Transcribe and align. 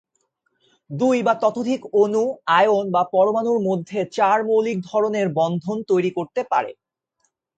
দুই 0.89 1.17
বা 1.23 1.33
ততোধিক 1.43 1.81
অণু, 1.95 2.23
আয়ন 2.57 2.85
বা 2.91 3.01
পরমাণুর 3.13 3.59
মধ্যে 3.67 3.99
চার 4.11 4.37
মৌলিক 4.43 4.77
ধরণের 4.89 5.27
বন্ধন 5.39 5.77
তৈরি 5.89 6.11
করতে 6.17 6.41
পারে। 6.51 6.71